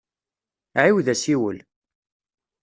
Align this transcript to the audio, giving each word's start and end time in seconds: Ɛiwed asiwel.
Ɛiwed 0.81 1.07
asiwel. 1.13 1.57